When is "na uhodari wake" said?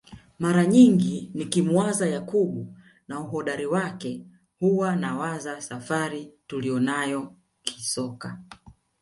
3.07-4.25